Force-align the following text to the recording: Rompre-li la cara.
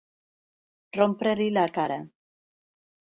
Rompre-li 0.97 1.47
la 1.57 1.65
cara. 1.75 1.99